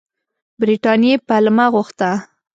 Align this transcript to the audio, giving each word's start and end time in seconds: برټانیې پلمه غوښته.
برټانیې 0.59 1.15
پلمه 1.27 1.65
غوښته. 1.73 2.11